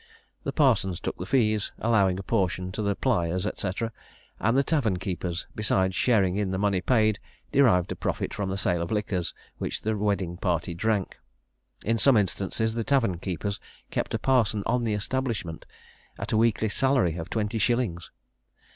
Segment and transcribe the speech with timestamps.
[0.43, 3.69] The parsons took the fees, allowing a portion to the plyers, &c.
[4.39, 7.19] and the tavern keepers, besides sharing in the money paid,
[7.51, 11.19] derived a profit from the sale of liquors which the wedding party drank.
[11.85, 13.59] In some instances, the tavern keepers
[13.91, 15.67] kept a parson on the establishment,
[16.17, 18.09] at a weekly salary of twenty shillings!